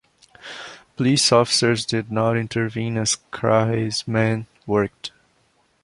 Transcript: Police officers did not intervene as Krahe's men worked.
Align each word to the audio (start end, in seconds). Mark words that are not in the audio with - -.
Police 0.95 1.31
officers 1.31 1.85
did 1.85 2.11
not 2.11 2.35
intervene 2.35 2.97
as 2.97 3.19
Krahe's 3.31 4.07
men 4.07 4.47
worked. 4.65 5.11